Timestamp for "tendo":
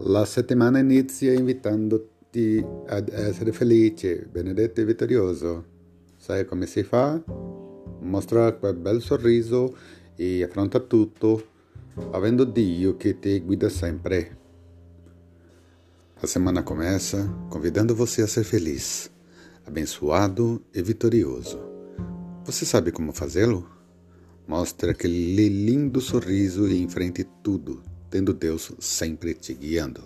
28.10-28.32